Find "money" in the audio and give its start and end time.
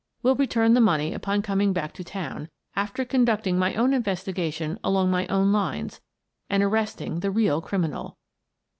0.81-1.13